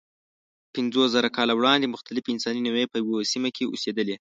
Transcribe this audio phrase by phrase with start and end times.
[0.73, 4.15] پنځوسزره کاله وړاندې مختلفې انساني نوعې په یوه سیمه کې اوسېدلې.